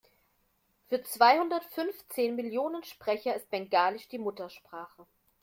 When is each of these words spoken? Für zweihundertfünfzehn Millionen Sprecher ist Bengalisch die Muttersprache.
Für 0.87 1.03
zweihundertfünfzehn 1.03 2.35
Millionen 2.35 2.83
Sprecher 2.83 3.35
ist 3.35 3.51
Bengalisch 3.51 4.07
die 4.07 4.17
Muttersprache. 4.17 5.05